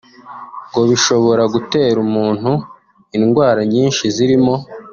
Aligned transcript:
ngo 0.69 0.81
bishobora 0.89 1.43
gutera 1.53 1.97
umuntu 2.05 2.51
indwara 3.17 3.61
nyinshi 3.73 4.03
zirimo 4.15 4.53